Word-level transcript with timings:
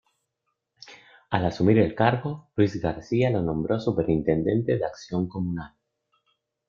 Al 1.37 1.45
asumir 1.49 1.77
el 1.77 1.93
cargo, 1.93 2.49
Luis 2.55 2.81
García 2.81 3.29
lo 3.29 3.43
nombró 3.43 3.79
superintendente 3.79 4.77
de 4.79 4.85
acción 4.85 5.27
comunal. 5.29 5.75